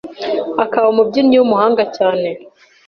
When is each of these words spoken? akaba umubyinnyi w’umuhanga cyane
akaba 0.63 0.85
umubyinnyi 0.93 1.35
w’umuhanga 1.37 1.83
cyane 1.97 2.29